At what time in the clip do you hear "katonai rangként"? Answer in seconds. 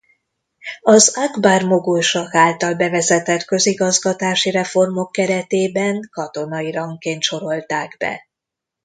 6.11-7.21